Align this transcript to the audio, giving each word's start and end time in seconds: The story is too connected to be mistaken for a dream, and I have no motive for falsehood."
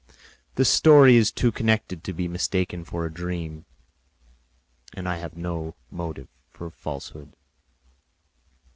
The 0.55 0.65
story 0.65 1.15
is 1.15 1.31
too 1.31 1.51
connected 1.51 2.03
to 2.05 2.11
be 2.11 2.27
mistaken 2.27 2.83
for 2.83 3.05
a 3.05 3.13
dream, 3.13 3.65
and 4.95 5.07
I 5.07 5.17
have 5.17 5.37
no 5.37 5.75
motive 5.91 6.27
for 6.49 6.71
falsehood." 6.71 7.35